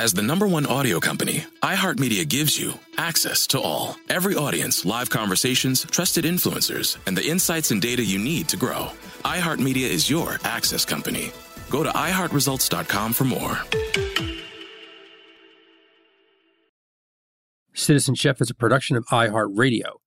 [0.00, 3.96] As the number one audio company, iHeartMedia gives you access to all.
[4.08, 8.88] Every audience, live conversations, trusted influencers, and the insights and data you need to grow.
[9.24, 11.30] iHeartMedia is your access company.
[11.68, 13.58] Go to iHeartResults.com for more.
[17.74, 19.98] Citizen Chef is a production of iHeartRadio.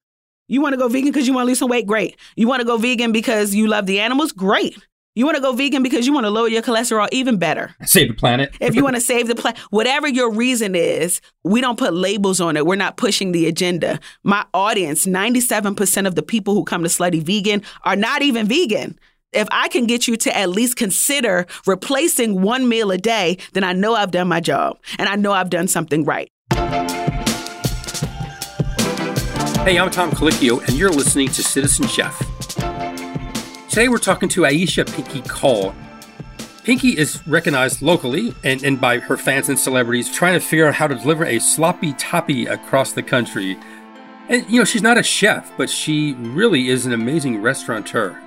[0.48, 1.86] You want to go vegan because you want to lose some weight?
[1.86, 2.18] Great.
[2.36, 4.32] You want to go vegan because you love the animals?
[4.32, 4.78] Great.
[5.18, 7.08] You want to go vegan because you want to lower your cholesterol?
[7.14, 7.74] Even better.
[7.86, 8.54] Save the planet.
[8.60, 12.42] If you want to save the planet, whatever your reason is, we don't put labels
[12.42, 12.66] on it.
[12.66, 14.02] We're not pushing the agenda.
[14.24, 19.00] My audience, 97% of the people who come to Slutty Vegan are not even vegan.
[19.32, 23.64] If I can get you to at least consider replacing one meal a day, then
[23.64, 26.28] I know I've done my job and I know I've done something right.
[29.64, 32.35] Hey, I'm Tom Colicchio, and you're listening to Citizen Chef.
[33.76, 35.76] Today we're talking to Aisha Pinky Cole.
[36.64, 40.76] Pinky is recognized locally and, and by her fans and celebrities trying to figure out
[40.76, 43.58] how to deliver a sloppy toppy across the country.
[44.30, 48.18] And, you know, she's not a chef, but she really is an amazing restaurateur.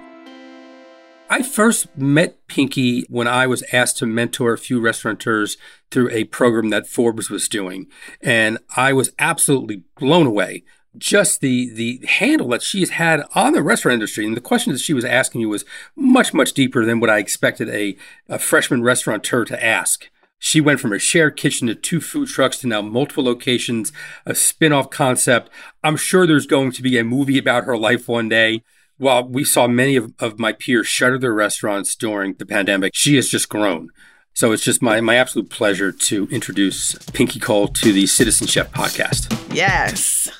[1.31, 5.57] I first met Pinky when I was asked to mentor a few restaurateurs
[5.91, 7.87] through a program that Forbes was doing.
[8.21, 10.65] And I was absolutely blown away
[10.97, 14.85] just the the handle that she's had on the restaurant industry and the questions that
[14.85, 17.97] she was asking you was much much deeper than what I expected a,
[18.29, 20.09] a freshman restaurateur to ask.
[20.39, 23.93] She went from a shared kitchen to two food trucks to now multiple locations,
[24.25, 25.51] a spin-off concept.
[25.83, 28.63] I'm sure there's going to be a movie about her life one day.
[28.99, 33.17] While we saw many of, of my peers shutter their restaurants during the pandemic, she
[33.17, 33.91] has just grown.
[34.33, 38.71] So it's just my, my absolute pleasure to introduce Pinky Cole to the Citizen Chef
[38.71, 39.53] podcast.
[39.53, 40.31] Yes.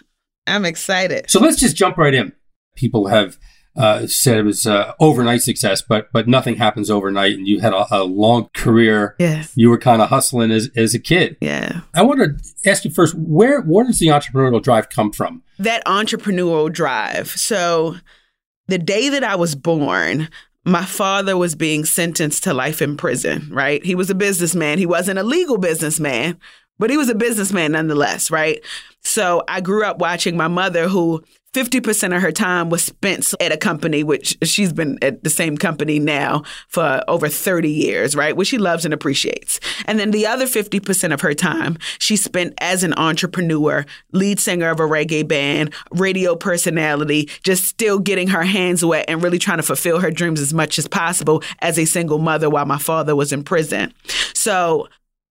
[0.49, 1.31] I'm excited.
[1.31, 2.33] So let's just jump right in.
[2.77, 3.39] People have
[3.77, 7.73] uh, said it was uh, overnight success, but but nothing happens overnight, and you had
[7.73, 9.15] a, a long career.
[9.19, 9.53] Yes.
[9.55, 11.37] You were kind of hustling as, as a kid.
[11.41, 11.83] Yeah.
[11.95, 15.43] I want to ask you first, where where does the entrepreneurial drive come from?
[15.59, 17.29] That entrepreneurial drive.
[17.29, 17.97] So
[18.67, 20.29] the day that I was born,
[20.65, 23.85] my father was being sentenced to life in prison, right?
[23.85, 24.79] He was a businessman.
[24.79, 26.39] He wasn't a legal businessman,
[26.79, 28.61] but he was a businessman nonetheless, right?
[29.03, 31.23] So I grew up watching my mother, who
[31.55, 35.57] 50% of her time was spent at a company, which she's been at the same
[35.57, 38.37] company now for over 30 years, right?
[38.37, 39.59] Which she loves and appreciates.
[39.87, 44.71] And then the other 50% of her time she spent as an entrepreneur, lead singer
[44.71, 49.59] of a reggae band, radio personality, just still getting her hands wet and really trying
[49.59, 53.17] to fulfill her dreams as much as possible as a single mother while my father
[53.17, 53.93] was in prison.
[54.35, 54.89] So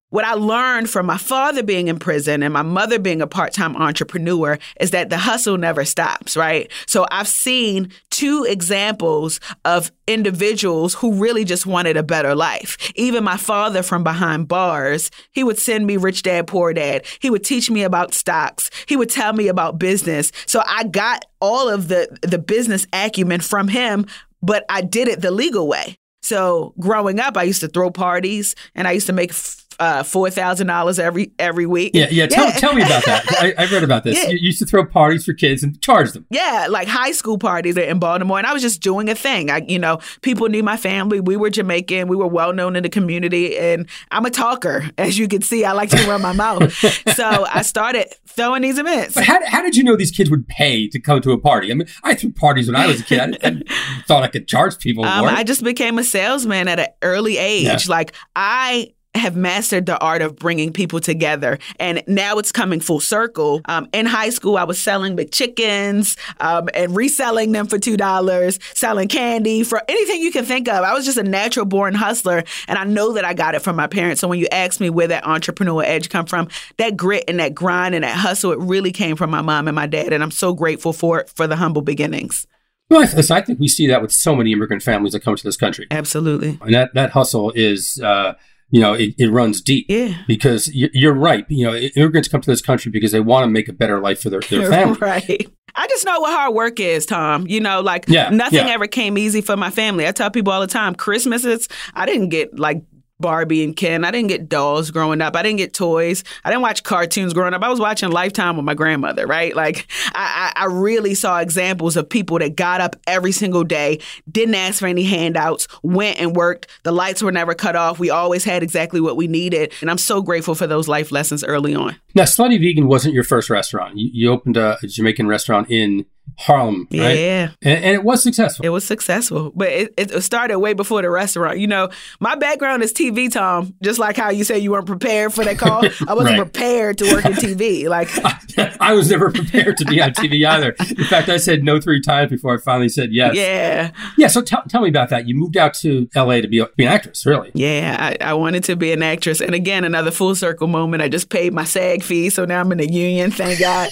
[0.09, 3.53] what I learned from my father being in prison and my mother being a part
[3.53, 6.71] time entrepreneur is that the hustle never stops, right?
[6.85, 12.91] So I've seen two examples of individuals who really just wanted a better life.
[12.95, 17.05] Even my father from behind bars, he would send me Rich Dad Poor Dad.
[17.19, 18.69] He would teach me about stocks.
[18.87, 20.31] He would tell me about business.
[20.45, 24.05] So I got all of the, the business acumen from him,
[24.41, 25.97] but I did it the legal way.
[26.21, 29.33] So growing up, I used to throw parties and I used to make
[29.79, 31.91] uh, four thousand dollars every every week.
[31.93, 32.27] Yeah, yeah.
[32.27, 33.25] Tell, tell me about that.
[33.39, 34.17] I, I read about this.
[34.17, 34.29] Yeah.
[34.29, 36.25] You used to throw parties for kids and charge them.
[36.29, 39.49] Yeah, like high school parties in Baltimore, and I was just doing a thing.
[39.51, 41.19] I, you know, people knew my family.
[41.19, 42.07] We were Jamaican.
[42.07, 45.63] We were well known in the community, and I'm a talker, as you can see.
[45.65, 46.73] I like to run my mouth,
[47.15, 49.15] so I started throwing these events.
[49.15, 51.71] But how, how did you know these kids would pay to come to a party?
[51.71, 53.19] I mean, I threw parties when I was a kid.
[53.19, 55.29] I, I thought I could charge people Um, more.
[55.29, 57.63] I just became a salesman at an early age.
[57.65, 57.77] Yeah.
[57.87, 61.59] Like I have mastered the art of bringing people together.
[61.79, 63.61] And now it's coming full circle.
[63.65, 69.07] Um, in high school, I was selling McChickens um, and reselling them for $2, selling
[69.07, 70.83] candy for anything you can think of.
[70.83, 72.43] I was just a natural born hustler.
[72.67, 74.21] And I know that I got it from my parents.
[74.21, 76.47] So when you ask me where that entrepreneur edge come from,
[76.77, 79.75] that grit and that grind and that hustle, it really came from my mom and
[79.75, 80.13] my dad.
[80.13, 82.47] And I'm so grateful for it for the humble beginnings.
[82.89, 85.43] Well, I, I think we see that with so many immigrant families that come to
[85.43, 85.87] this country.
[85.91, 86.57] Absolutely.
[86.61, 88.35] And that, that hustle is, uh,
[88.69, 89.85] you know, it, it, runs deep.
[89.87, 90.17] Yeah.
[90.27, 91.45] Because you're right.
[91.49, 94.21] You know, immigrants come to this country because they want to make a better life
[94.21, 94.97] for their, their family.
[94.99, 95.47] right.
[95.75, 97.45] I just know what hard work is, Tom.
[97.47, 98.73] You know, like yeah, nothing yeah.
[98.73, 100.07] ever came easy for my family.
[100.07, 102.81] I tell people all the time, Christmases, I didn't get like
[103.19, 104.05] Barbie and Ken.
[104.05, 105.35] I didn't get dolls growing up.
[105.35, 106.23] I didn't get toys.
[106.45, 107.63] I didn't watch cartoons growing up.
[107.63, 109.55] I was watching Lifetime with my grandmother, right?
[109.55, 113.99] Like, I, I, really saw examples of people that got up every single day,
[114.31, 116.67] didn't ask for any handouts, went and worked.
[116.83, 117.97] The lights were never cut off.
[117.97, 119.73] We always had exactly what we needed.
[119.81, 121.95] And I'm so grateful for those life lessons early on.
[122.13, 123.97] Now, Slutty Vegan wasn't your first restaurant.
[123.97, 126.05] You, you opened a, a Jamaican restaurant in
[126.37, 127.17] Harlem, right?
[127.17, 127.49] Yeah.
[127.63, 128.65] And, and, it was successful.
[128.65, 131.57] It was successful, but it, it, started way before the restaurant.
[131.57, 131.89] You know,
[132.19, 133.73] my background is TV, Tom.
[133.81, 136.51] Just like how you say you weren't prepared for that call, I wasn't right.
[136.51, 137.89] prepared to work in TV.
[137.89, 140.75] Like I, I, was never prepared to be on TV either.
[140.79, 143.35] In fact, I said no three times before I finally said yes.
[143.35, 143.91] Yeah.
[144.17, 144.27] Yeah.
[144.27, 145.27] So t- tell me about that.
[145.27, 147.51] You moved out to LA to be, a, be an actress, really?
[147.55, 151.01] Yeah, I, I wanted to be an actress, and again, another full circle moment.
[151.01, 153.31] I just paid my SAG fee, so now I'm in a union.
[153.31, 153.89] Thank God.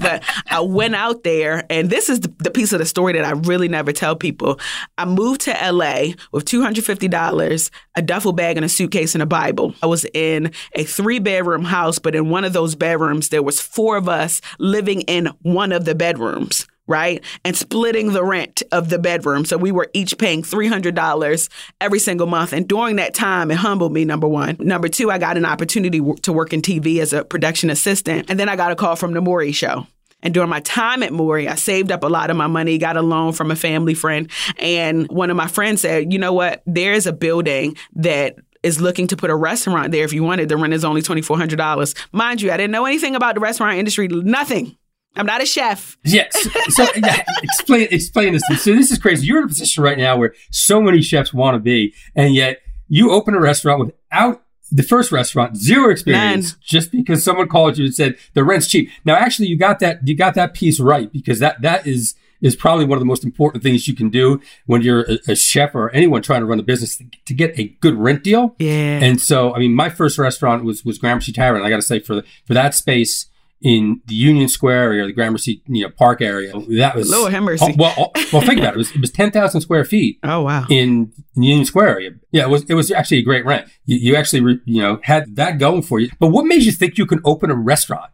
[0.00, 3.30] but I went out there, and this is the, piece of the story that I
[3.30, 4.60] really never tell people.
[4.98, 9.74] I moved to LA with $250, a duffel bag and a suitcase and a Bible.
[9.82, 13.58] I was in a three bedroom house, but in one of those bedrooms, there was
[13.58, 17.24] four of us living in one of the bedrooms right?
[17.44, 19.44] And splitting the rent of the bedroom.
[19.44, 21.48] So we were each paying $300
[21.80, 22.52] every single month.
[22.52, 24.56] And during that time, it humbled me, number one.
[24.58, 28.28] Number two, I got an opportunity to work in TV as a production assistant.
[28.28, 29.86] And then I got a call from The Maury Show.
[30.22, 32.96] And during my time at Maury, I saved up a lot of my money, got
[32.96, 34.30] a loan from a family friend.
[34.58, 36.62] And one of my friends said, you know what?
[36.66, 40.48] There's a building that is looking to put a restaurant there if you wanted.
[40.48, 41.96] The rent is only $2,400.
[42.12, 44.76] Mind you, I didn't know anything about the restaurant industry, nothing.
[45.16, 45.98] I'm not a chef.
[46.04, 46.32] Yes.
[46.70, 48.42] So yeah, explain explain this.
[48.62, 49.26] So this is crazy.
[49.26, 52.60] You're in a position right now where so many chefs want to be, and yet
[52.88, 54.42] you open a restaurant without
[54.72, 56.60] the first restaurant, zero experience, None.
[56.62, 58.90] just because someone called you and said the rent's cheap.
[59.04, 62.56] Now, actually, you got that you got that piece right because that that is is
[62.56, 65.74] probably one of the most important things you can do when you're a, a chef
[65.74, 68.56] or anyone trying to run a business to, to, get a good rent deal.
[68.58, 68.98] Yeah.
[69.00, 71.62] And so, I mean, my first restaurant was was Gramercy Tavern.
[71.62, 73.26] I got to say, for the, for that space
[73.62, 76.52] in the Union Square area, the Gramercy you know Park area.
[76.52, 77.66] That was Lord have mercy.
[77.68, 78.74] Oh, well, oh, well, think about it.
[78.74, 80.18] It was, it was ten thousand square feet.
[80.32, 80.64] Oh wow!
[80.70, 83.68] In, in Union Square area, yeah, it was it was actually a great rent.
[83.84, 86.10] You, you actually re, you know had that going for you.
[86.18, 88.10] But what made you think you can open a restaurant,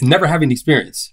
[0.00, 1.12] never having the experience?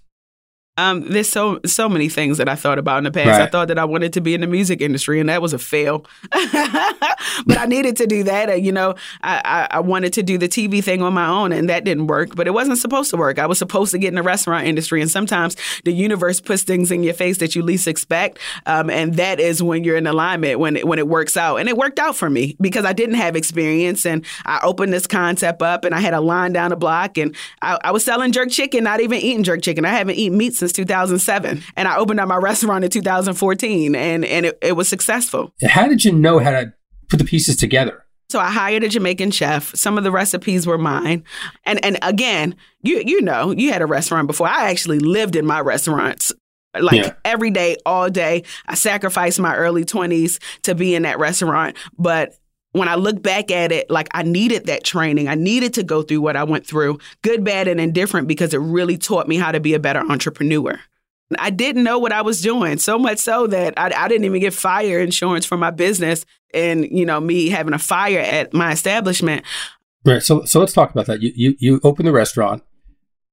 [0.77, 3.27] Um, there's so so many things that I thought about in the past.
[3.27, 3.41] Right.
[3.41, 5.59] I thought that I wanted to be in the music industry, and that was a
[5.59, 6.05] fail.
[6.31, 8.49] but I needed to do that.
[8.49, 11.53] And, you know, I, I, I wanted to do the TV thing on my own,
[11.53, 12.35] and that didn't work.
[12.35, 13.39] But it wasn't supposed to work.
[13.39, 15.55] I was supposed to get in the restaurant industry, and sometimes
[15.85, 19.63] the universe puts things in your face that you least expect, um, and that is
[19.63, 21.57] when you're in alignment when it, when it works out.
[21.57, 25.07] And it worked out for me because I didn't have experience, and I opened this
[25.07, 28.33] concept up, and I had a line down the block, and I, I was selling
[28.33, 29.85] jerk chicken, not even eating jerk chicken.
[29.85, 34.25] I haven't eaten meat since 2007, and I opened up my restaurant in 2014, and
[34.25, 35.51] and it, it was successful.
[35.65, 36.73] How did you know how to
[37.09, 38.01] put the pieces together?
[38.29, 39.75] So I hired a Jamaican chef.
[39.75, 41.23] Some of the recipes were mine.
[41.63, 44.47] And and again, you you know, you had a restaurant before.
[44.47, 46.31] I actually lived in my restaurants.
[46.77, 47.13] Like Yeah.
[47.23, 48.43] every day, all day.
[48.65, 51.77] I sacrificed my early 20s to be in that restaurant.
[51.97, 52.33] But
[52.75, 55.27] when I look back at it, like I needed that training.
[55.27, 58.59] I needed to go through what I went through, good, bad, and indifferent, because it
[58.59, 60.79] really taught me how to be a better entrepreneur.
[61.39, 64.41] I didn't know what I was doing, so much so that I, I didn't even
[64.41, 66.25] get fire insurance for my business.
[66.53, 69.43] And, you know, me having a fire at my establishment.
[70.05, 70.23] Right.
[70.23, 71.21] So so let's talk about that.
[71.21, 72.63] You you, you opened the restaurant,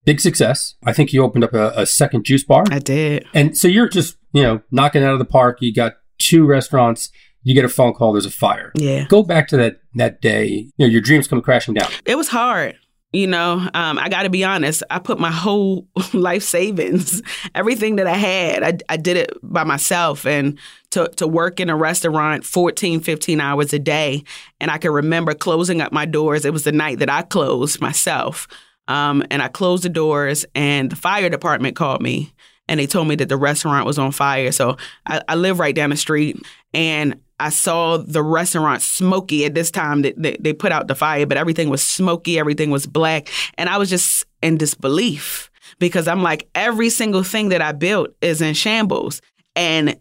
[0.05, 0.75] big success.
[0.85, 2.65] I think you opened up a, a second juice bar.
[2.71, 3.25] I did.
[3.33, 5.59] And so you're just, you know, knocking out of the park.
[5.61, 7.11] You got two restaurants.
[7.43, 8.13] You get a phone call.
[8.13, 8.73] There's a fire.
[8.75, 9.07] Yeah.
[9.09, 10.71] Go back to that that day.
[10.77, 11.91] You know, your dreams come crashing down.
[12.05, 12.77] It was hard.
[13.13, 14.83] You know, um, I got to be honest.
[14.89, 17.23] I put my whole life savings,
[17.55, 20.25] everything that I had, I, I did it by myself.
[20.25, 20.59] And
[20.93, 24.25] to, to work in a restaurant 14, 15 hours a day.
[24.61, 26.47] And I can remember closing up my doors.
[26.47, 28.49] It was the night that I closed myself.
[28.89, 32.33] Um, and I closed the doors, and the fire department called me
[32.69, 34.53] and they told me that the restaurant was on fire.
[34.53, 36.41] So I, I live right down the street.
[36.73, 40.03] And I saw the restaurant smoky at this time.
[40.03, 43.69] That they, they put out the fire, but everything was smoky, everything was black, and
[43.69, 48.41] I was just in disbelief because I'm like, every single thing that I built is
[48.41, 49.21] in shambles,
[49.57, 49.97] and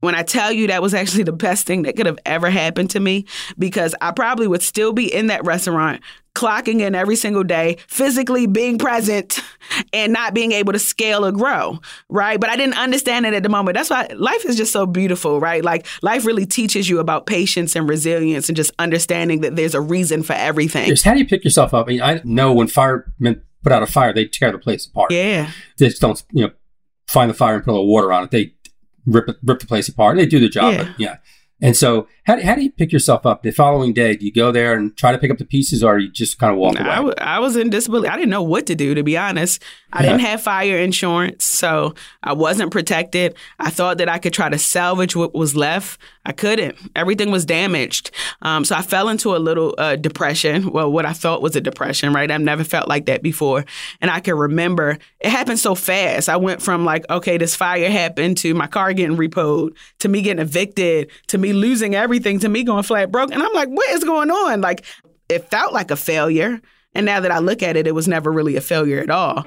[0.00, 2.90] when I tell you that was actually the best thing that could have ever happened
[2.90, 3.26] to me,
[3.58, 6.02] because I probably would still be in that restaurant,
[6.34, 9.42] clocking in every single day, physically being present
[9.94, 12.38] and not being able to scale or grow, right?
[12.38, 13.74] But I didn't understand it at the moment.
[13.74, 15.64] That's why life is just so beautiful, right?
[15.64, 19.80] Like life really teaches you about patience and resilience and just understanding that there's a
[19.80, 20.88] reason for everything.
[20.88, 21.86] Just how do you pick yourself up?
[21.86, 25.10] I mean, I know when firemen put out a fire, they tear the place apart.
[25.10, 25.50] Yeah.
[25.78, 26.52] They just don't, you know,
[27.08, 28.30] find the fire and put a little water on it.
[28.30, 28.55] They
[29.06, 30.16] rip it, rip the place apart.
[30.16, 30.82] They do their job, Yeah.
[30.84, 31.16] but yeah.
[31.62, 34.14] And so, how, how do you pick yourself up the following day?
[34.16, 36.52] Do you go there and try to pick up the pieces, or you just kind
[36.52, 36.88] of walk away?
[36.88, 38.10] I, w- I was in disbelief.
[38.10, 39.62] I didn't know what to do, to be honest.
[39.92, 43.34] I didn't have fire insurance, so I wasn't protected.
[43.58, 45.98] I thought that I could try to salvage what was left.
[46.26, 46.76] I couldn't.
[46.96, 48.10] Everything was damaged.
[48.42, 50.72] Um, so I fell into a little uh, depression.
[50.72, 52.30] Well, what I thought was a depression, right?
[52.30, 53.64] I've never felt like that before.
[54.00, 56.28] And I can remember it happened so fast.
[56.28, 60.20] I went from like, okay, this fire happened to my car getting repoed, to me
[60.20, 63.32] getting evicted, to me losing everything, to me going flat broke.
[63.32, 64.60] And I'm like, what is going on?
[64.60, 64.84] Like,
[65.28, 66.60] it felt like a failure.
[66.94, 69.44] And now that I look at it, it was never really a failure at all.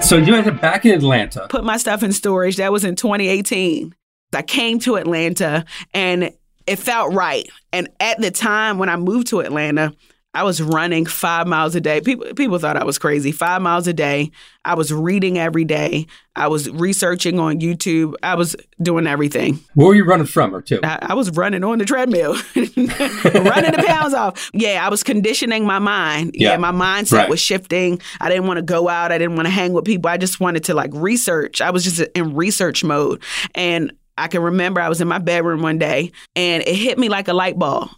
[0.00, 1.46] so you ended up back in Atlanta.
[1.48, 2.56] Put my stuff in storage.
[2.56, 3.94] That was in 2018.
[4.32, 6.30] I came to Atlanta and
[6.66, 7.48] it felt right.
[7.72, 9.92] And at the time when I moved to Atlanta,
[10.36, 12.00] I was running five miles a day.
[12.00, 13.32] People people thought I was crazy.
[13.32, 14.30] Five miles a day.
[14.64, 16.06] I was reading every day.
[16.34, 18.14] I was researching on YouTube.
[18.22, 19.60] I was doing everything.
[19.74, 20.80] Where were you running from, or to?
[20.84, 24.50] I, I was running on the treadmill, running the pounds off.
[24.52, 26.32] Yeah, I was conditioning my mind.
[26.34, 26.56] Yeah, Yeah.
[26.58, 27.30] my mindset Right.
[27.30, 28.00] was shifting.
[28.20, 29.12] I didn't want to go out.
[29.12, 30.10] I didn't want to hang with people.
[30.10, 31.60] I just wanted to like research.
[31.60, 33.22] I was just in research mode.
[33.54, 37.08] And I can remember I was in my bedroom one day and it hit me
[37.08, 37.88] like a light bulb.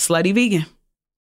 [0.00, 0.66] Slutty vegan.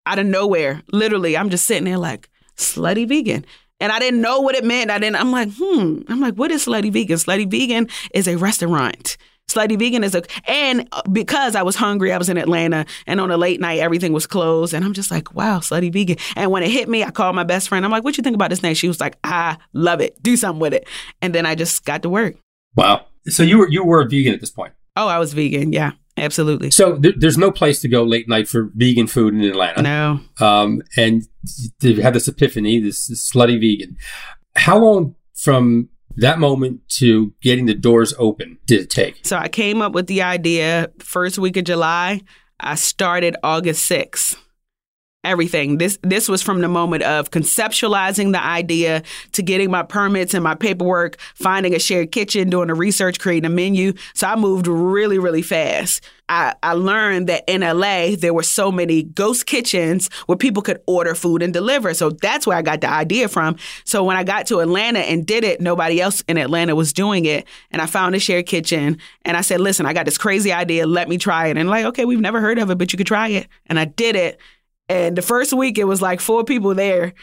[0.05, 0.81] Out of nowhere.
[0.91, 3.45] Literally, I'm just sitting there like, slutty vegan.
[3.79, 4.91] And I didn't know what it meant.
[4.91, 6.01] I didn't, I'm like, hmm.
[6.07, 7.17] I'm like, what is slutty vegan?
[7.17, 9.17] Slutty vegan is a restaurant.
[9.49, 13.31] Slutty vegan is a, and because I was hungry, I was in Atlanta, and on
[13.31, 14.73] a late night, everything was closed.
[14.73, 16.17] And I'm just like, wow, slutty vegan.
[16.35, 17.83] And when it hit me, I called my best friend.
[17.83, 18.75] I'm like, what you think about this name?
[18.75, 20.21] She was like, I love it.
[20.23, 20.87] Do something with it.
[21.21, 22.35] And then I just got to work.
[22.75, 23.05] Wow.
[23.27, 24.73] So you were you were vegan at this point.
[24.95, 25.73] Oh, I was vegan.
[25.73, 25.91] Yeah,
[26.21, 26.71] absolutely.
[26.71, 29.81] So there, there's no place to go late night for vegan food in Atlanta.
[29.81, 30.19] No.
[30.39, 31.23] Um, and
[31.81, 33.97] you had this epiphany, this, this slutty vegan.
[34.55, 39.25] How long from that moment to getting the doors open did it take?
[39.25, 42.21] So I came up with the idea first week of July.
[42.59, 44.37] I started August 6th.
[45.23, 45.77] Everything.
[45.77, 50.43] This this was from the moment of conceptualizing the idea to getting my permits and
[50.43, 53.93] my paperwork, finding a shared kitchen, doing the research, creating a menu.
[54.15, 56.03] So I moved really, really fast.
[56.27, 60.81] I, I learned that in LA there were so many ghost kitchens where people could
[60.87, 61.93] order food and deliver.
[61.93, 63.57] So that's where I got the idea from.
[63.83, 67.25] So when I got to Atlanta and did it, nobody else in Atlanta was doing
[67.25, 67.45] it.
[67.69, 70.87] And I found a shared kitchen and I said, listen, I got this crazy idea.
[70.87, 71.57] Let me try it.
[71.57, 73.47] And like, okay, we've never heard of it, but you could try it.
[73.67, 74.39] And I did it.
[74.91, 77.13] And the first week it was like four people there.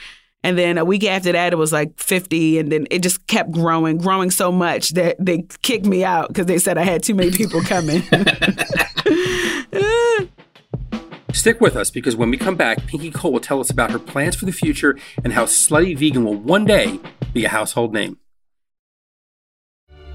[0.43, 2.59] And then a week after that, it was like 50.
[2.59, 6.47] And then it just kept growing, growing so much that they kicked me out because
[6.47, 8.03] they said I had too many people coming.
[11.35, 13.99] Stick with us because when we come back, Pinky Cole will tell us about her
[13.99, 16.99] plans for the future and how Slutty Vegan will one day
[17.35, 18.17] be a household name.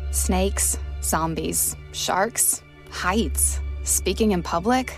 [0.09, 4.97] Snakes, zombies, sharks, heights, speaking in public.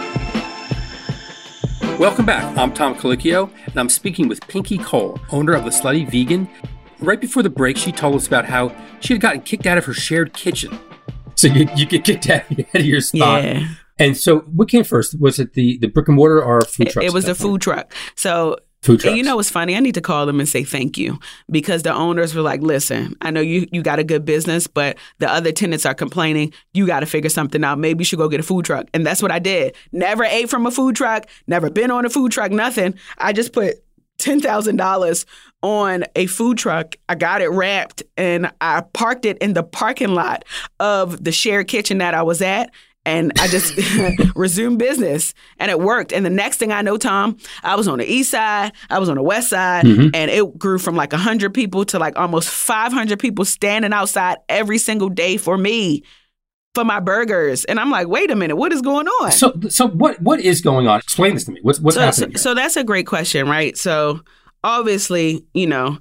[2.01, 2.57] Welcome back.
[2.57, 6.49] I'm Tom Colicchio, and I'm speaking with Pinky Cole, owner of the Slutty Vegan.
[6.97, 9.85] Right before the break, she told us about how she had gotten kicked out of
[9.85, 10.79] her shared kitchen.
[11.35, 13.43] So you, you get kicked out of your spot.
[13.43, 13.67] Yeah.
[13.99, 15.21] And so what came first?
[15.21, 17.05] Was it the, the brick and mortar or food It, truck?
[17.05, 17.93] it was the food truck.
[18.15, 19.09] So food trucks.
[19.09, 19.75] And you know what's funny?
[19.75, 21.19] I need to call them and say thank you
[21.49, 24.97] because the owners were like, "Listen, I know you you got a good business, but
[25.19, 26.53] the other tenants are complaining.
[26.73, 27.79] You got to figure something out.
[27.79, 29.75] Maybe you should go get a food truck." And that's what I did.
[29.91, 31.27] Never ate from a food truck.
[31.47, 32.51] Never been on a food truck.
[32.51, 32.95] Nothing.
[33.17, 33.83] I just put
[34.17, 35.25] ten thousand dollars
[35.63, 36.95] on a food truck.
[37.07, 40.45] I got it wrapped and I parked it in the parking lot
[40.79, 42.71] of the shared kitchen that I was at
[43.05, 43.73] and I just
[44.35, 46.13] resumed business and it worked.
[46.13, 49.09] And the next thing I know, Tom, I was on the east side, I was
[49.09, 50.09] on the west side, Mm-hmm.
[50.13, 54.77] and it grew from like 100 people to like almost 500 people standing outside every
[54.77, 56.03] single day for me
[56.73, 57.65] for my burgers.
[57.65, 59.31] And I'm like, wait a minute, what is going on?
[59.31, 60.99] So, so what what is going on?
[60.99, 61.59] Explain this to me.
[61.63, 62.37] What's what's so, happening?
[62.37, 63.77] So, so that's a great question, right?
[63.77, 64.21] So
[64.63, 65.97] obviously, you know,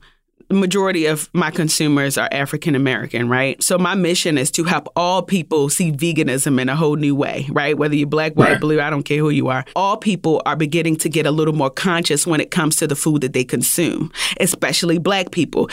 [0.50, 3.62] majority of my consumers are African American, right?
[3.62, 7.46] So my mission is to help all people see veganism in a whole new way,
[7.50, 7.76] right?
[7.78, 8.60] Whether you're black, white, Right.
[8.60, 9.64] blue, I don't care who you are.
[9.76, 12.96] All people are beginning to get a little more conscious when it comes to the
[12.96, 15.68] food that they consume, especially black people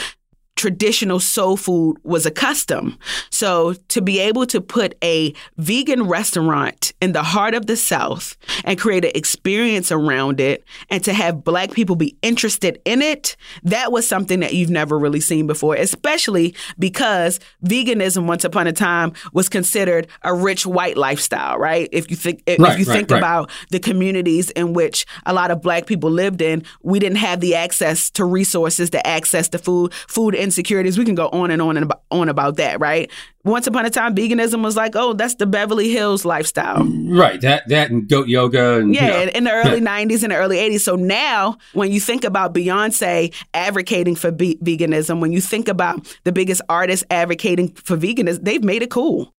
[0.58, 2.98] traditional soul food was a custom.
[3.30, 8.36] So to be able to put a vegan restaurant in the heart of the South
[8.64, 13.36] and create an experience around it and to have black people be interested in it,
[13.62, 18.72] that was something that you've never really seen before, especially because veganism once upon a
[18.72, 21.88] time was considered a rich white lifestyle, right?
[21.92, 23.18] If you think if Right, you right, think right.
[23.18, 27.38] about the communities in which a lot of black people lived in, we didn't have
[27.38, 30.98] the access to resources to access the food, food insecurities.
[30.98, 33.10] We can go on and on and about, on about that, right?
[33.44, 36.84] Once upon a time, veganism was like, oh, that's the Beverly Hills lifestyle.
[36.84, 37.40] right.
[37.40, 39.30] That that and goat yoga and you Yeah, know.
[39.34, 40.80] in the early 90s and the early 80s.
[40.80, 46.06] So now, when you think about Beyonce advocating for be- veganism, when you think about
[46.24, 49.32] the biggest artists advocating for veganism, they've made it cool.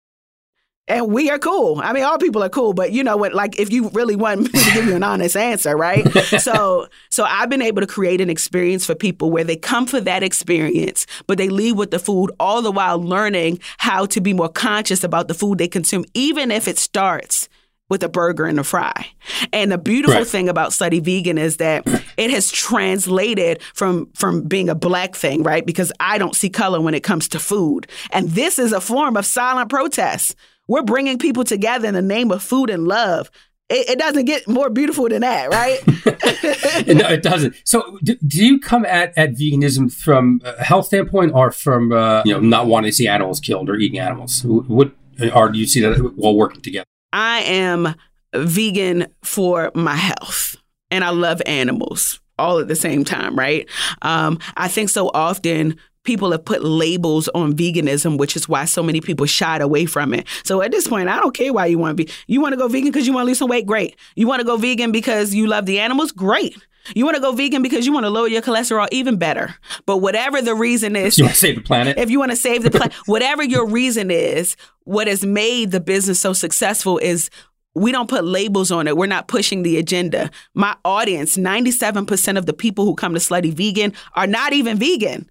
[0.88, 1.80] And we are cool.
[1.84, 3.34] I mean, all people are cool, but you know what?
[3.34, 6.10] Like, if you really want me to give you an honest answer, right?
[6.40, 10.00] so, so I've been able to create an experience for people where they come for
[10.00, 14.32] that experience, but they leave with the food, all the while learning how to be
[14.32, 17.48] more conscious about the food they consume, even if it starts
[17.90, 19.06] with a burger and a fry.
[19.52, 20.26] And the beautiful Right.
[20.26, 25.42] thing about Slutty Vegan is that it has translated from from being a black thing,
[25.42, 25.64] right?
[25.64, 27.86] Because I don't see color when it comes to food.
[28.10, 30.34] And this is a form of silent protest.
[30.68, 33.30] We're bringing people together in the name of food and love.
[33.68, 35.86] It, it doesn't get more beautiful than that, right?
[36.86, 37.54] no, it doesn't.
[37.64, 42.22] So, do, do you come at, at veganism from a health standpoint, or from uh,
[42.24, 44.42] you know not wanting to see animals killed or eating animals?
[44.44, 44.92] What,
[45.34, 46.86] or do you see that while working together?
[47.12, 47.94] I am
[48.34, 50.56] vegan for my health
[50.90, 53.68] and I love animals all at the same time, right?
[54.02, 58.82] Um, I think so often people have put labels on veganism, which is why so
[58.82, 60.26] many people shied away from it.
[60.44, 62.10] So at this point, I don't care why you want to be.
[62.26, 63.66] You want to go vegan because you want to lose some weight?
[63.66, 63.96] Great.
[64.16, 66.12] You want to go vegan because you love the animals?
[66.12, 66.56] Great.
[66.94, 68.88] You want to go vegan because you want to lower your cholesterol?
[68.90, 69.54] Even better.
[69.84, 71.98] But whatever the reason is, You want to save the planet?
[71.98, 75.80] if you want to save the planet, whatever your reason is, what has made the
[75.80, 77.28] business so successful is
[77.74, 78.96] we don't put labels on it.
[78.96, 80.30] We're not pushing the agenda.
[80.54, 85.28] My audience, 97% of the people who come to Slutty Vegan are not even vegan.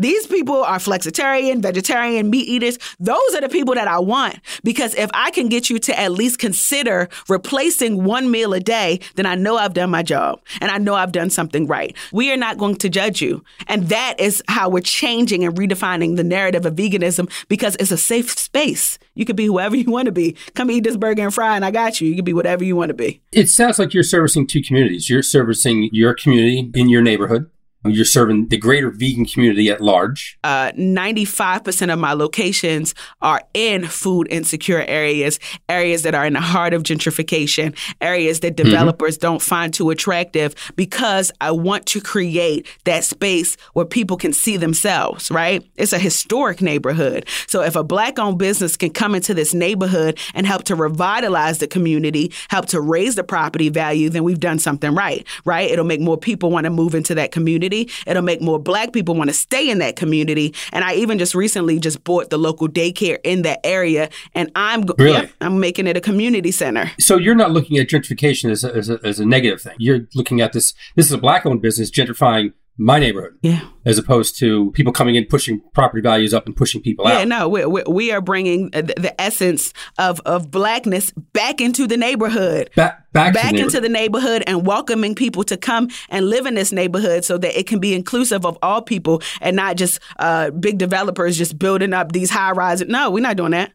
[0.00, 2.78] These people are flexitarian, vegetarian, meat eaters.
[2.98, 6.12] Those are the people that I want because if I can get you to at
[6.12, 10.70] least consider replacing one meal a day, then I know I've done my job and
[10.70, 11.94] I know I've done something right.
[12.12, 13.44] We are not going to judge you.
[13.66, 17.98] And that is how we're changing and redefining the narrative of veganism because it's a
[17.98, 18.98] safe space.
[19.14, 20.34] You could be whoever you want to be.
[20.54, 22.08] Come eat this burger and fry, and I got you.
[22.08, 23.20] You can be whatever you want to be.
[23.32, 25.10] It sounds like you're servicing two communities.
[25.10, 27.50] You're servicing your community in your neighborhood.
[27.84, 30.38] You're serving the greater vegan community at large.
[30.44, 35.38] uh, 95% of my locations are in food insecure areas,
[35.68, 40.54] areas that are in the heart of gentrification, areas that developers don't find too attractive
[40.76, 45.64] because I want to create that space where people can see themselves, right?
[45.76, 47.26] It's a historic neighborhood.
[47.46, 51.58] So if a black owned business can come into this neighborhood and help to revitalize
[51.58, 55.70] the community, help to raise the property value, then we've done something right, right?
[55.70, 57.69] It'll make more people want to move into that community.
[58.06, 60.54] It'll make more black people want to stay in that community.
[60.72, 64.84] And I even just recently just bought the local daycare in that area and I'm
[64.98, 65.12] Really?
[65.12, 66.90] Yep, I'm making it a community center.
[66.98, 69.76] So you're not looking at gentrification as a, as a, as a negative thing.
[69.78, 70.74] You're looking at this.
[70.96, 73.60] This is a black-owned business gentrifying my neighborhood, Yeah.
[73.84, 77.18] as opposed to people coming in pushing property values up and pushing people Yeah, out.
[77.18, 81.86] Yeah, no, we, we, we are bringing the, the essence of, of blackness back into
[81.86, 82.70] the neighborhood.
[82.74, 86.54] Back back, back the into the neighborhood and welcoming people to come and live in
[86.54, 90.50] this neighborhood so that it can be inclusive of all people and not just uh,
[90.50, 92.88] big developers just building up these high rises.
[92.88, 93.72] No, we're not doing that.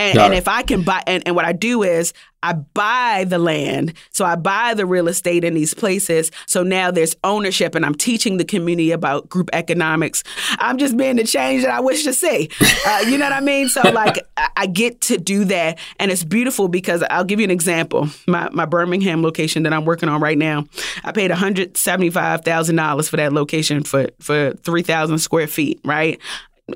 [0.00, 3.38] And, and if I can buy, and, and what I do is I buy the
[3.38, 3.92] land.
[4.12, 6.30] So I buy the real estate in these places.
[6.46, 10.24] So now there's ownership, and I'm teaching the community about group economics.
[10.58, 12.48] I'm just being the change that I wish to see.
[12.86, 13.68] Uh, you know what I mean?
[13.68, 14.18] So, like,
[14.56, 15.78] I, get to do that.
[15.98, 18.08] And it's beautiful because I'll give you an example.
[18.26, 20.64] My, my Birmingham location that I'm working on right now,
[21.04, 26.20] I paid $175,000 for that location for, for 3,000 square feet, right?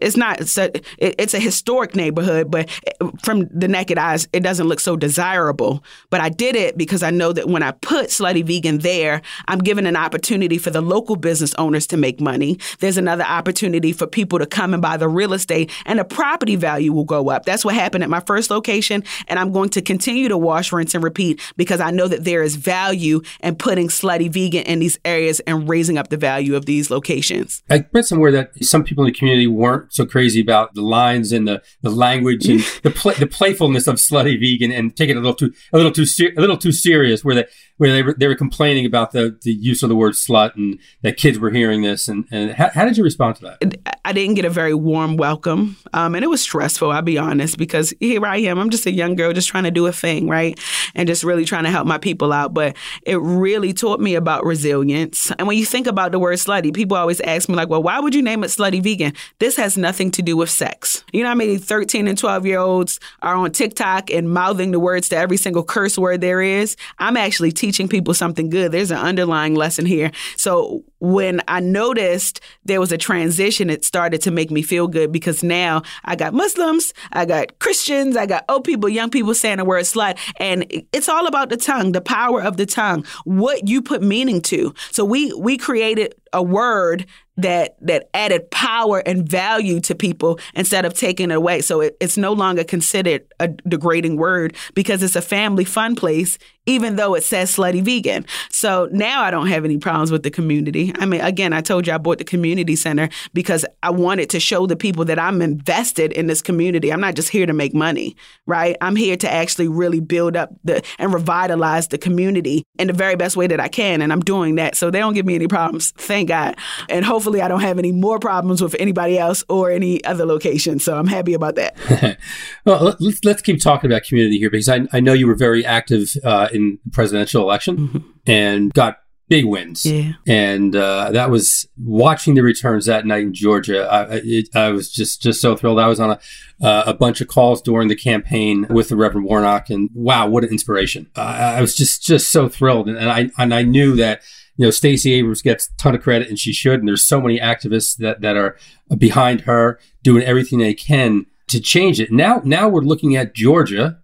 [0.02, 4.40] It's not it's a, it's a historic neighborhood but eh, from the naked eyes it
[4.40, 5.82] doesn't look so desirable.
[6.10, 9.58] But i did it because i know that when i put slutty vegan there i'm
[9.58, 12.58] giving an opportunity for the local business owners to make money.
[12.80, 16.56] There's another opportunity for people to come and buy the real estate and the property
[16.56, 17.44] value will go up.
[17.44, 20.94] That's what happened at my first location and i'm going to continue to wash rinse
[20.94, 24.98] and repeat because i know that there is value in putting slutty vegan in these
[25.04, 27.62] areas and raising up the value of these locations.
[27.70, 31.32] I read somewhere that some people in the community weren't so crazy about the lines
[31.32, 35.16] and the, the language and the pla the playfulness of slutty vegan and take it
[35.16, 37.44] a little too a little too ser- a little too serious where they
[37.76, 40.78] where they were they were complaining about the, the use of the word slut and
[41.02, 43.96] that kids were hearing this and, and how, how did you respond to that?
[44.04, 45.76] I didn't get a very warm welcome.
[45.94, 48.58] Um, and it was stressful, I'll be honest, because here I am.
[48.58, 50.58] I'm just a young girl just trying to do a thing, right?
[50.94, 52.52] And just really trying to help my people out.
[52.52, 55.32] But it really taught me about resilience.
[55.38, 57.98] And when you think about the word slutty, people always ask me, like, well, why
[57.98, 59.14] would you name it slutty vegan?
[59.38, 61.02] This has nothing to do with sex.
[61.12, 64.80] You know how many 13 and 12 year olds are on TikTok and mouthing the
[64.80, 66.76] words to every single curse word there is?
[66.98, 68.72] I'm actually teaching people something good.
[68.72, 70.10] There's an underlying lesson here.
[70.36, 75.12] So when I noticed there was a transition, it started to make me feel good
[75.12, 79.58] because now I got Muslims, I got Christians, I got old people, young people saying
[79.58, 80.18] the word slut.
[80.40, 84.40] And it's all about the tongue, the power of the tongue, what you put meaning
[84.42, 84.74] to.
[84.90, 90.84] So we we created a word that that added power and value to people instead
[90.84, 91.60] of taking it away.
[91.60, 96.38] So it, it's no longer considered a degrading word because it's a family fun place,
[96.66, 98.26] even though it says slutty vegan.
[98.50, 100.92] So now I don't have any problems with the community.
[100.98, 104.40] I mean, again, I told you I bought the community center because I wanted to
[104.40, 106.92] show the people that I'm invested in this community.
[106.92, 108.76] I'm not just here to make money, right?
[108.80, 113.16] I'm here to actually really build up the and revitalize the community in the very
[113.16, 114.76] best way that I can, and I'm doing that.
[114.76, 116.56] So they don't give me any problems, thank God.
[116.88, 120.78] And hopefully, I don't have any more problems with anybody else or any other location.
[120.78, 122.18] So I'm happy about that.
[122.64, 125.34] well, let- let's let's keep talking about community here because I, I know you were
[125.34, 128.98] very active uh, in the presidential election and got
[129.28, 129.86] big wins.
[129.86, 130.12] Yeah.
[130.26, 133.86] And uh, that was watching the returns that night in Georgia.
[133.86, 135.78] I, it, I was just just so thrilled.
[135.78, 136.20] I was on a
[136.62, 140.44] uh, a bunch of calls during the campaign with the Reverend Warnock, and wow, what
[140.44, 141.10] an inspiration!
[141.16, 144.22] I I was just just so thrilled, and, and I and I knew that
[144.56, 146.78] you know Stacey Abrams gets a ton of credit, and she should.
[146.78, 148.56] And there's so many activists that that are
[148.96, 152.12] behind her doing everything they can to change it.
[152.12, 153.98] Now now we're looking at Georgia,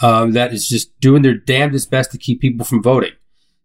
[0.00, 3.12] um, that is just doing their damnedest best to keep people from voting.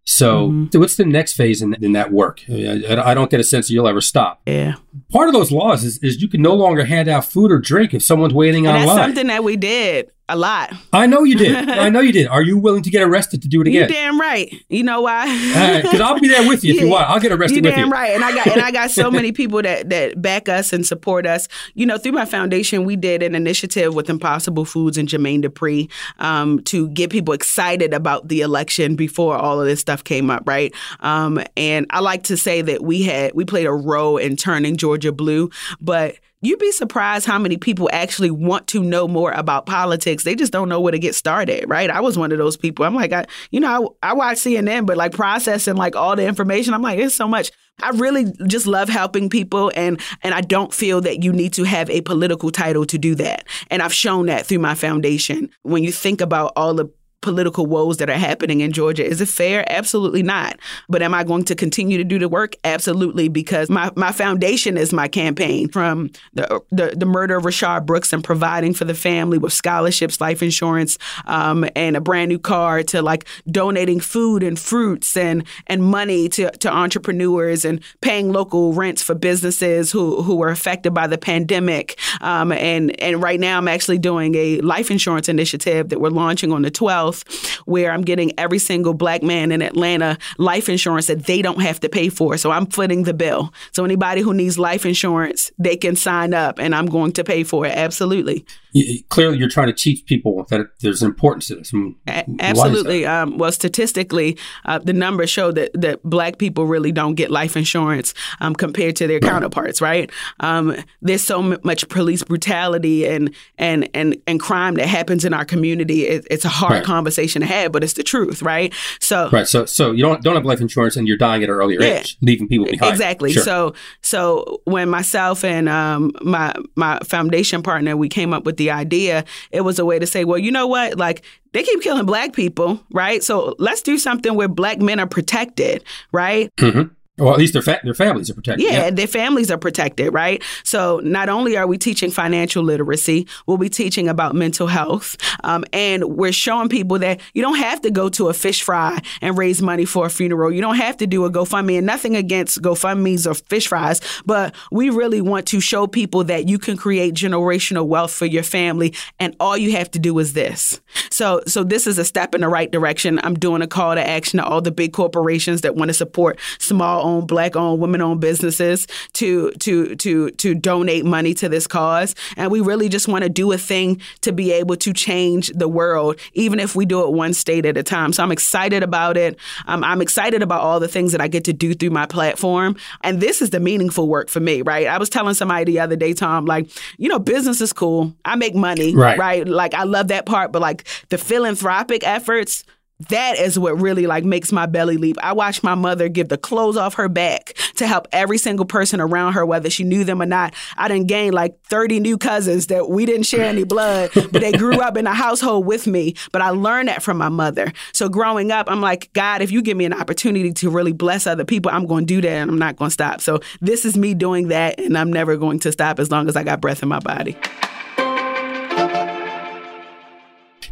[0.06, 0.66] So, Mm-hmm.
[0.74, 2.42] so what's the next phase in, in that work?
[2.50, 4.42] I, I- don't get a sense that you'll ever stop.
[4.46, 4.76] Yeah.
[5.12, 7.94] Part of those laws is, is you can no longer hand out food or drink
[7.94, 9.06] if someone's waiting And that's online.
[9.10, 10.73] something that we did a lot.
[10.93, 11.69] I know you did.
[11.69, 12.27] I know you did.
[12.33, 13.89] Are you willing to get arrested to do it again?
[13.89, 14.53] You damn right.
[14.69, 15.81] You know why?
[15.81, 17.09] Because I'll be there with you if you want.
[17.09, 17.93] I'll get arrested you with damn you.
[17.93, 18.12] right.
[18.12, 21.25] And I got and I got so many people that that back us and support
[21.25, 21.49] us.
[21.73, 25.89] You know, through my foundation, we did an initiative with Impossible Foods and Jermaine Dupri
[26.19, 30.43] um, to get people excited about the election before all of this stuff came up,
[30.45, 30.73] right?
[31.01, 34.77] Um, and I like to say that we had we played a role in turning
[34.77, 35.49] Georgia blue,
[35.81, 40.25] but You'd be surprised how many people actually want to know more about politics.
[40.25, 41.89] They just don't know where to get started, right?
[41.89, 42.84] I was one of those people.
[42.84, 46.27] I'm like, I, you know, I, I watch CNN, but like processing like all the
[46.27, 47.49] information, I'm like, it's so much.
[47.82, 51.63] I really just love helping people, and and I don't feel that you need to
[51.63, 53.47] have a political title to do that.
[53.71, 55.49] And I've shown that through my foundation.
[55.63, 56.91] When you think about all the
[57.23, 59.03] political woes that are happening in Georgia.
[59.03, 59.63] Is it fair?
[59.71, 60.59] Absolutely not.
[60.89, 62.55] But am I going to continue to do the work?
[62.63, 67.86] Absolutely, because my, my foundation is my campaign from the, the, the murder of Rayshard
[67.86, 72.38] Brooks and providing for the family with scholarships, life insurance, um, and a brand new
[72.38, 78.31] car to like donating food and fruits and, and money to, to entrepreneurs and paying
[78.31, 81.97] local rents for businesses who, who were affected by the pandemic.
[82.19, 86.51] Um, and, and right now I'm actually doing a life insurance initiative that we're launching
[86.51, 91.08] on the 12th Health, where I'm getting every single black man in Atlanta life insurance
[91.08, 92.38] that they don't have to pay for.
[92.38, 93.54] So I'm footing the bill.
[93.71, 97.43] So anybody who needs life insurance, they can sign up and I'm going to pay
[97.43, 97.76] for it.
[97.76, 98.45] Absolutely.
[98.73, 101.71] You, clearly, you're trying to teach people that there's importance to this.
[102.08, 103.06] A- absolutely.
[103.06, 107.56] Um, well, statistically, uh, the numbers show that, that black people really don't get life
[107.56, 110.12] insurance um, compared to their counterparts, right?
[110.39, 115.45] Um, there's so much police brutality and, and, and, and crime that happens in our
[115.45, 116.08] community.
[116.08, 116.84] It, it's a hard right.
[116.84, 117.03] conversation
[117.42, 118.74] to have, but it's the truth, right?
[119.00, 119.48] So, right.
[119.48, 122.00] So, so you don't, don't have life insurance and you're dying at an earlier yeah,
[122.00, 122.92] age, leaving people behind.
[122.92, 123.34] Exactly.
[123.34, 123.44] Sure.
[123.44, 128.63] So, so when myself and um, my, my foundation partner, we came up with the
[128.63, 130.98] the idea, it was a way to say, well, you know what?
[130.98, 133.22] Like they keep killing black people, right?
[133.24, 136.56] So let's do something where black men are protected, right?
[136.56, 136.94] Mm-hmm.
[137.19, 138.65] Well, at least their fa- their families are protected.
[138.65, 140.41] Yeah, yeah, their families are protected, right?
[140.63, 145.63] So not only are we teaching financial literacy, we'll be teaching about mental health, um,
[145.71, 149.38] and we're showing people that you don't have to go to a fish fry and
[149.38, 150.52] raise money for a funeral.
[150.52, 154.56] You don't have to do a GoFundMe, and nothing against GoFundmes or fish fries, but
[154.71, 158.91] we really want to show people that you can create generational wealth for your family,
[159.19, 160.82] and all you have to do is this.
[161.12, 163.19] So, so this is a step in the right direction.
[163.23, 166.39] I'm doing a call to action to all the big corporations that want to support
[166.58, 171.68] small owned, black owned, women owned businesses to to to to donate money to this
[171.68, 172.16] cause.
[172.38, 175.68] And we really just want to do a thing to be able to change the
[175.68, 178.13] world, even if we do it one state at a time.
[178.13, 179.38] So I'm excited about it.
[179.68, 182.76] Um, I'm excited about all the things that I get to do through my platform.
[183.02, 184.88] And this is the meaningful work for me, right?
[184.88, 188.13] I was telling somebody the other day, Tom, like, you know, business is cool.
[188.26, 189.18] I make money, right?
[189.18, 189.48] right?
[189.48, 192.63] Like I love that part, but like the philanthropic efforts
[193.10, 195.17] that is what really like makes my belly leap.
[195.21, 199.01] I watched my mother give the clothes off her back to help every single person
[199.01, 200.53] around her, whether she knew them or not.
[200.77, 204.51] I didn't gain like 30 new cousins that we didn't share any blood, but they
[204.51, 206.15] grew up in a household with me.
[206.32, 207.73] But I learned that from my mother.
[207.93, 211.27] So growing up, I'm like, God, if you give me an opportunity to really bless
[211.27, 213.21] other people, I'm going to do that and I'm not going to stop.
[213.21, 216.36] So this is me doing that and I'm never going to stop as long as
[216.36, 217.38] I got breath in my body.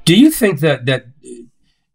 [0.05, 1.05] Do you think that that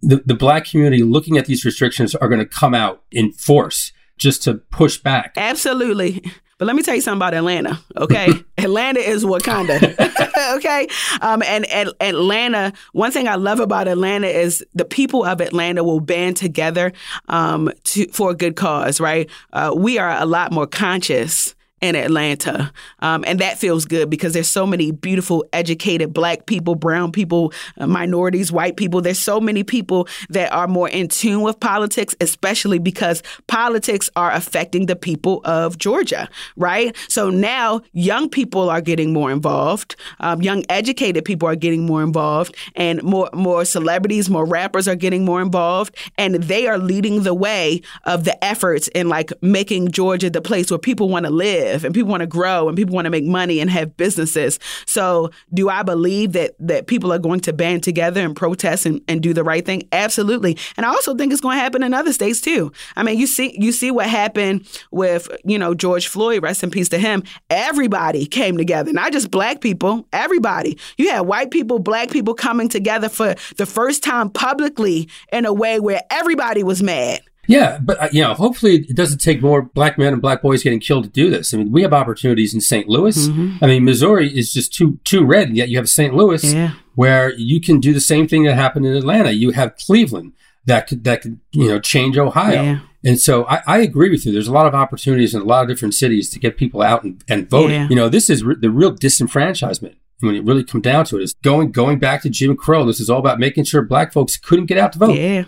[0.03, 3.93] the, the black community looking at these restrictions are going to come out in force
[4.19, 5.35] just to push back.
[5.37, 6.23] Absolutely.
[6.59, 8.29] But let me tell you something about Atlanta, okay?
[8.59, 10.89] Atlanta is Wakanda, okay?
[11.21, 15.85] Um, and, and Atlanta, one thing I love about Atlanta is the people of Atlanta
[15.85, 16.95] will band together
[17.29, 19.29] um, to, for a good cause, right?
[19.53, 22.73] Uh, we are a lot more conscious in Atlanta.
[23.01, 27.53] Um, and that feels good because there's so many beautiful, educated black people, brown people,
[27.77, 29.03] uh, minorities, white people.
[29.03, 34.33] There's so many people that are more in tune with politics, especially because politics are
[34.33, 36.97] affecting the people of Georgia, right?
[37.09, 39.97] So now young people are getting more involved.
[40.21, 44.97] Um, young, educated people are getting more involved, and more more celebrities, more rappers are
[44.97, 49.91] getting more involved, and they are leading the way of the efforts in like making
[49.91, 52.77] Georgia the place where people want to live live and people want to grow and
[52.77, 54.59] people want to make money and have businesses.
[54.87, 59.01] So, do I believe that that people are going to band together and protest and,
[59.09, 59.89] and do the right thing?
[59.93, 60.57] Absolutely.
[60.77, 62.73] And I also think it's going to happen in other states too.
[62.97, 66.71] I mean, you see you see what happened with, you know, George Floyd, rest in
[66.71, 67.23] peace to him.
[67.51, 70.79] Everybody came together, not just black people, everybody.
[70.97, 75.53] You had white people, black people coming together for the first time publicly in a
[75.53, 77.21] way where everybody was mad.
[77.47, 80.63] Yeah, but uh, you know, hopefully it doesn't take more black men and black boys
[80.63, 81.55] getting killed to do this.
[81.55, 82.89] I mean, we have opportunities in St.
[82.89, 83.29] Louis.
[83.29, 83.65] Mm-hmm.
[83.65, 86.15] I mean, Missouri is just too too red, and yet you have St.
[86.15, 86.73] Louis yeah.
[86.95, 89.31] where you can do the same thing that happened in Atlanta.
[89.31, 90.33] You have Cleveland
[90.67, 92.63] that could that could you know change Ohio.
[92.63, 92.79] Yeah.
[93.05, 94.33] And so I, I, agree with you.
[94.33, 97.05] There's a lot of opportunities in a lot of different cities to get people out
[97.05, 97.83] and, and voting.
[97.83, 97.89] Yeah.
[97.89, 101.23] You know, this is re- the real disenfranchisement when it really comes down to it
[101.23, 102.85] is going going back to Jim Crow.
[102.85, 105.17] This is all about making sure black folks couldn't get out to vote.
[105.17, 105.45] Yeah.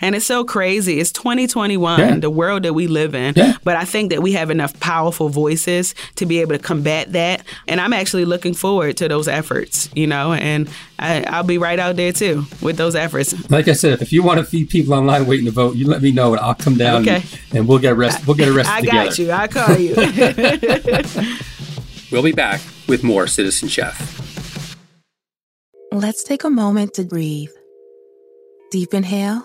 [0.00, 1.00] And it's so crazy.
[1.00, 2.16] It's 2021, yeah.
[2.16, 3.34] the world that we live in.
[3.36, 3.54] Yeah.
[3.64, 7.42] But I think that we have enough powerful voices to be able to combat that.
[7.68, 11.78] And I'm actually looking forward to those efforts, you know, and I, will be right
[11.78, 13.50] out there too with those efforts.
[13.50, 16.02] Like I said, if you want to feed people online waiting to vote, you let
[16.02, 17.16] me know and I'll come down okay.
[17.16, 18.26] and, and we'll get arrested.
[18.26, 19.08] We'll get arrested I together.
[19.08, 19.30] got you.
[19.30, 19.94] I'll call you.
[22.12, 24.20] we'll be back with more Citizen Chef.
[25.92, 27.50] Let's take a moment to breathe.
[28.70, 29.44] Deep inhale.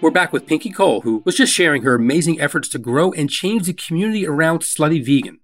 [0.00, 3.28] We're back with Pinky Cole, who was just sharing her amazing efforts to grow and
[3.28, 5.40] change the community around Slutty Vegan.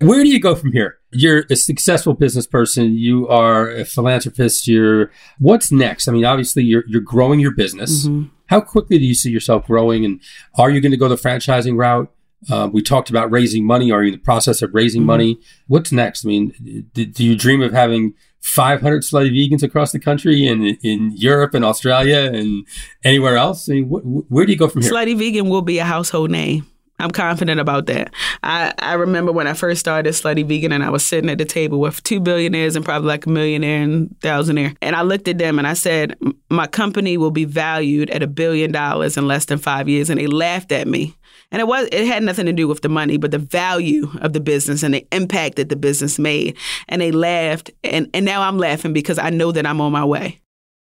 [0.00, 0.98] Where do you go from here?
[1.10, 2.96] You're a successful business person.
[2.96, 4.68] You are a philanthropist.
[4.68, 6.06] You're what's next?
[6.06, 8.06] I mean, obviously, you're you're growing your business.
[8.06, 8.30] Mhm.
[8.46, 10.04] How quickly do you see yourself growing?
[10.04, 10.20] And
[10.56, 12.12] are you going to go the franchising route?
[12.50, 13.90] Uh, we talked about raising money.
[13.92, 15.06] Are you in the process of raising Mhm.
[15.06, 15.38] money?
[15.66, 16.24] What's next?
[16.24, 20.76] I mean, do, do you dream of having 500 slutty vegans across the country and
[20.82, 22.66] in Europe and Australia and
[23.02, 23.68] anywhere else?
[23.68, 24.90] I mean, wh- where do you go from here?
[24.92, 26.66] Slutty Vegan will be a household name.
[27.00, 28.12] I'm confident about that.
[28.44, 31.44] I, I remember when I first started Slutty Vegan and I was sitting at the
[31.44, 34.76] table with two billionaires and probably like a millionaire and thousandaire.
[34.80, 36.14] And I looked at them and I said,
[36.50, 40.08] My company will be valued at a billion dollars in less than five years.
[40.08, 41.16] And they laughed at me.
[41.54, 44.32] And it was it had nothing to do with the money, but the value of
[44.32, 46.56] the business and the impact that the business made.
[46.88, 47.70] And they laughed.
[47.84, 50.40] And, and now I'm laughing because I know that I'm on my way.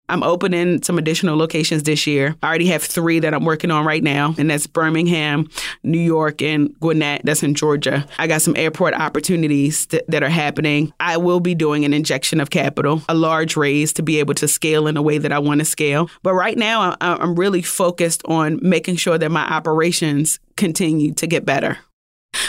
[0.10, 2.36] I'm opening some additional locations this year.
[2.42, 5.50] I already have three that I'm working on right now, and that's Birmingham,
[5.84, 7.22] New York, and Gwinnett.
[7.26, 8.08] That's in Georgia.
[8.18, 10.94] I got some airport opportunities th- that are happening.
[11.00, 14.48] I will be doing an injection of capital, a large raise to be able to
[14.48, 16.10] scale in a way that I want to scale.
[16.24, 21.28] But right now, I- I'm really focused on making sure that my operations continue to
[21.28, 21.78] get better.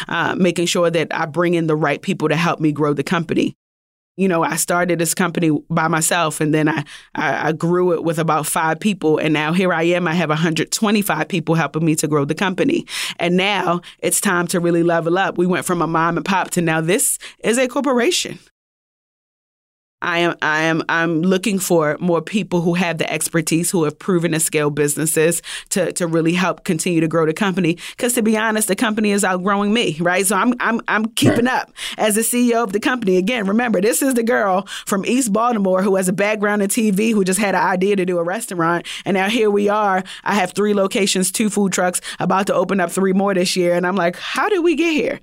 [0.08, 3.02] Uh, making sure that I bring in the right people to help me grow the
[3.04, 3.54] company
[4.18, 8.02] you know, I started this company by myself and then I, I, I grew it
[8.02, 9.16] with about five people.
[9.16, 10.08] And now here I am.
[10.08, 12.84] I have 125 people helping me to grow the company.
[13.20, 15.38] And now it's time to really level up.
[15.38, 18.40] We went from a mom and pop to now this is a corporation.
[20.00, 23.98] I am I am I'm looking for more people who have the expertise who have
[23.98, 27.78] proven to scale businesses to to really help continue to grow the company.
[27.96, 30.24] Cuz to be honest the company is outgrowing me right?
[30.24, 33.16] So I'm I'm I'm keeping up as the CEO of the company.
[33.16, 37.12] Again remember this is the girl from East Baltimore who has a background in TV
[37.12, 38.86] who just had an idea to do a restaurant.
[39.04, 40.04] And now here we are.
[40.22, 43.74] I have 3 locations two food trucks about to open up 3 more this year.
[43.74, 45.20] And I'm like how did we get here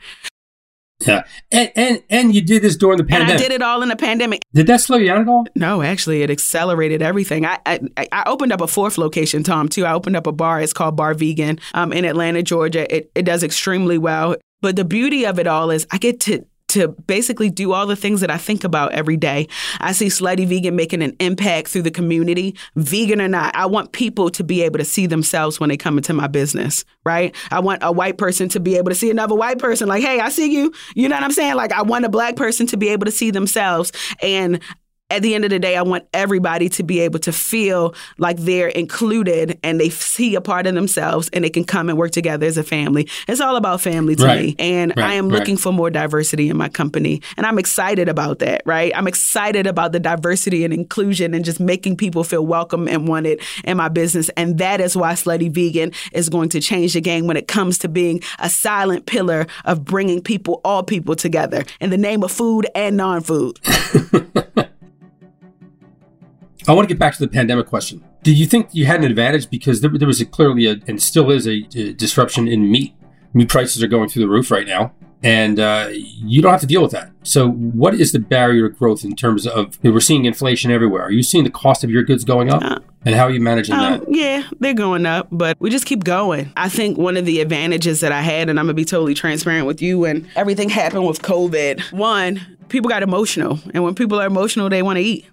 [1.00, 3.34] Yeah, and and and you did this during the pandemic.
[3.34, 5.46] and I did it all in the pandemic Did that slow you down at all?
[5.54, 7.46] No, actually, it accelerated everything.
[7.46, 7.80] I, I
[8.14, 9.68] I opened up a fourth location, Tom.
[9.68, 9.86] Too.
[9.86, 10.62] I opened up a bar.
[10.62, 12.94] It's called Bar Vegan um, in Atlanta, Georgia.
[12.96, 14.38] It it does extremely well.
[14.62, 17.96] But the beauty of it all is I get to to basically do all the
[17.96, 19.48] things that I think about every day.
[19.80, 23.56] I see Slutty Vegan making an impact through the community, vegan or not.
[23.56, 26.86] I want people to be able to see themselves when they come into my business,
[27.04, 27.36] right?
[27.52, 30.20] I want a white person to be able to see another white person like, hey,
[30.20, 30.74] I see you.
[30.96, 31.56] You know what I'm saying?
[31.56, 33.92] Like, I want a black person to be able to see themselves.
[34.22, 34.60] And
[35.12, 38.38] at the end of the day, I want everybody to be able to feel like
[38.38, 42.10] they're included and they see a part of themselves and they can come and work
[42.10, 43.08] together as a family.
[43.28, 44.46] It's all about family to Right.
[44.46, 44.56] me.
[44.58, 45.38] And Right, I am right.
[45.38, 47.22] looking for more diversity in my company.
[47.38, 48.92] And I'm excited about that, right?
[48.96, 53.42] I'm excited about the diversity and inclusion and just making people feel welcome and wanted
[53.64, 54.30] in my business.
[54.30, 57.78] And that is why Slutty Vegan is going to change the game when it comes
[57.80, 62.32] to being a silent pillar of bringing people, all people together in the name of
[62.32, 63.60] food and non food.
[66.68, 68.04] I want to get back to the pandemic question.
[68.24, 71.02] Did you think you had an advantage because there, there was a, clearly a, and
[71.02, 72.94] still is a, uh disruption in meat?
[73.34, 76.68] Meat prices are going through the roof right now, and uh, you don't have to
[76.68, 77.12] deal with that.
[77.24, 81.04] So, what is the barrier to growth in terms of we're seeing inflation everywhere?
[81.04, 82.64] Are you seeing the cost of your goods going up,
[83.04, 84.04] and how are you managing Um, that?
[84.08, 86.52] yeah, they're going up, but we just keep going.
[86.56, 89.68] I think one of the advantages that I had, and I'm gonna be totally transparent
[89.68, 94.26] with you, when everything happened with COVID, one, people got emotional, and when people are
[94.28, 95.26] emotional, they want to eat.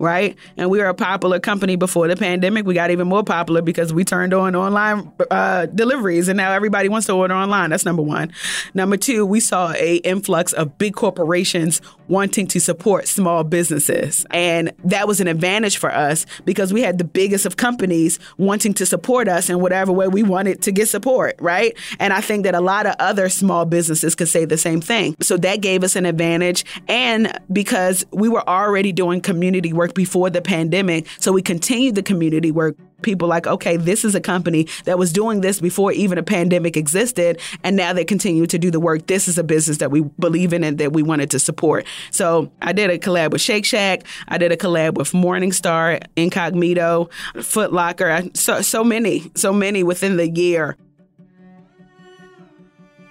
[0.00, 2.64] Right, and we were a popular company before the pandemic.
[2.64, 6.88] We got even more popular because we turned on online uh, deliveries, and now everybody
[6.88, 7.70] wants to order online.
[7.70, 8.32] That's number one.
[8.74, 14.72] Number two, we saw a influx of big corporations wanting to support small businesses, and
[14.84, 18.86] that was an advantage for us because we had the biggest of companies wanting to
[18.86, 21.34] support us in whatever way we wanted to get support.
[21.40, 24.80] Right, and I think that a lot of other small businesses could say the same
[24.80, 25.16] thing.
[25.20, 30.30] So that gave us an advantage, and because we were already doing community work before
[30.30, 32.76] the pandemic, so we continued the community work.
[33.02, 36.76] people like, okay, this is a company that was doing this before even a pandemic
[36.76, 39.06] existed, and now they continue to do the work.
[39.06, 41.86] This is a business that we believe in and that we wanted to support.
[42.10, 44.04] So I did a collab with Shake Shack.
[44.28, 47.10] I did a collab with Morningstar, Incogmeato,
[47.42, 48.22] Foot Locker.
[48.34, 50.76] So so many, so many within the year.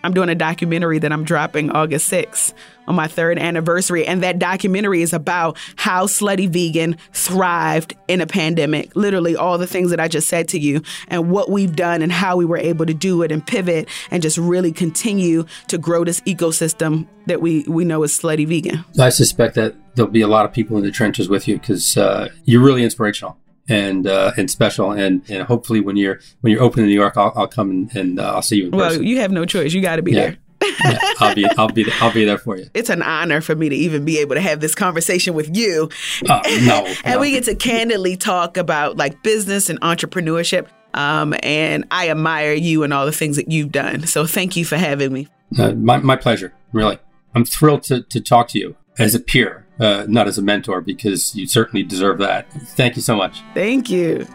[0.03, 2.53] I'm doing a documentary that I'm dropping August 6th
[2.87, 4.05] on my third anniversary.
[4.05, 8.95] And that documentary is about how Slutty Vegan thrived in a pandemic.
[8.95, 12.11] Literally, all the things that I just said to you, and what we've done, and
[12.11, 16.03] how we were able to do it and pivot and just really continue to grow
[16.03, 18.85] this ecosystem that we, we know is Slutty Vegan.
[18.99, 21.97] I suspect that there'll be a lot of people in the trenches with you because
[21.97, 24.91] uh, you're really inspirational and uh, and special.
[24.91, 27.95] And, and hopefully when you're when you're open in New York, I'll, I'll come and,
[27.95, 29.03] and uh, I'll see you in well, person.
[29.03, 29.73] you have no choice.
[29.73, 30.19] You got to be Yeah.
[30.21, 30.37] there.
[30.83, 32.69] Yeah, I'll be I'll be I'll be there for you.
[32.73, 35.89] It's an honor for me to even be able to have this conversation with you.
[36.29, 37.19] Oh, no, and no.
[37.19, 40.67] we get to candidly talk about like business and entrepreneurship.
[40.93, 44.07] Um, and I admire you and all the things that you've done.
[44.07, 45.27] So thank you for having me.
[45.57, 46.53] Uh, my my pleasure.
[46.73, 46.99] Really,
[47.35, 50.81] I'm thrilled to to talk to you as a peer, uh, not as a mentor,
[50.81, 52.51] because you certainly deserve that.
[52.51, 53.41] Thank you so much.
[53.53, 54.27] Thank you.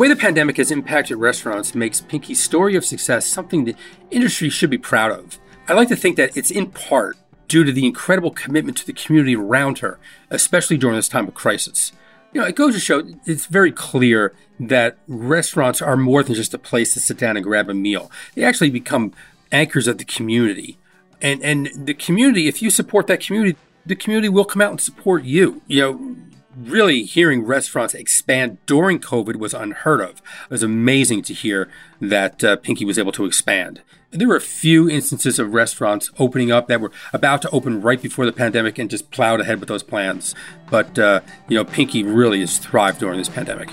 [0.00, 3.76] Way the pandemic has impacted restaurants makes Pinky's story of success something the
[4.10, 5.38] industry should be proud of.
[5.68, 8.94] I like to think that it's in part due to the incredible commitment to the
[8.94, 9.98] community around her,
[10.30, 11.92] especially during this time of crisis.
[12.32, 16.54] You know, it goes to show it's very clear that restaurants are more than just
[16.54, 18.10] a place to sit down and grab a meal.
[18.34, 19.12] They actually become
[19.52, 20.78] anchors of the community.
[21.20, 24.80] And and the community, if you support that community, the community will come out and
[24.80, 25.60] support you.
[25.66, 26.16] You know,
[26.56, 30.10] really hearing restaurants expand during COVID was unheard of.
[30.44, 31.68] It was amazing to hear
[32.00, 33.82] that uh, Pinky was able to expand.
[34.10, 38.02] There were a few instances of restaurants opening up that were about to open right
[38.02, 40.34] before the pandemic and just plowed ahead with those plans.
[40.68, 43.70] But, uh, you know, Pinky really has thrived during this pandemic.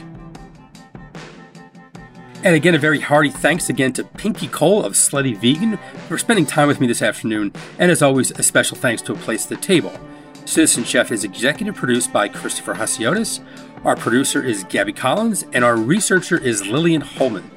[2.44, 6.46] And again, a very hearty thanks again to Pinky Cole of Slutty Vegan for spending
[6.46, 7.52] time with me this afternoon.
[7.80, 10.00] And as always, a special thanks to A Place at the Table.
[10.48, 13.42] Citizen Chef is executive produced by Christopher Hasiotis.
[13.84, 17.52] Our producer is Gabby Collins, and our researcher is Lillian Holman.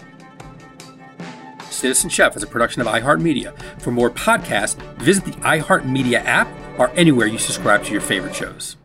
[1.71, 3.57] Citizen Chef is a production of iHeartMedia.
[3.81, 6.49] For more podcasts, visit the iHeartMedia app
[6.81, 8.77] or anywhere you subscribe to your favorite shows.